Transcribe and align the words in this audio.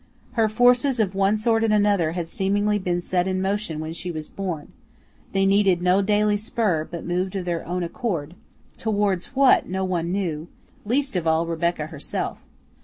Her 0.31 0.49
forces 0.49 0.99
of 0.99 1.13
one 1.13 1.37
sort 1.37 1.63
and 1.63 1.71
another 1.71 2.13
had 2.13 2.27
seemingly 2.27 2.79
been 2.79 2.99
set 2.99 3.27
in 3.27 3.39
motion 3.39 3.79
when 3.79 3.93
she 3.93 4.09
was 4.09 4.29
born; 4.29 4.71
they 5.31 5.45
needed 5.45 5.79
no 5.83 6.01
daily 6.01 6.37
spur, 6.37 6.85
but 6.85 7.05
moved 7.05 7.35
of 7.35 7.45
their 7.45 7.63
own 7.67 7.83
accord 7.83 8.33
towards 8.79 9.35
what 9.35 9.69
no 9.69 9.85
one 9.85 10.11
knew, 10.11 10.47
least 10.85 11.15
of 11.15 11.27
all 11.27 11.45
Rebecca 11.45 11.85
herself. 11.85 12.39